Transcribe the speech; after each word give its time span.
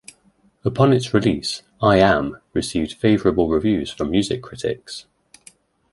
Upon 0.65 0.93
its 0.93 1.13
release, 1.13 1.61
"I 1.79 1.97
Am..." 1.99 2.41
received 2.53 2.93
favorable 2.93 3.49
reviews 3.49 3.91
from 3.91 4.09
music 4.09 4.41
critics. 4.41 5.05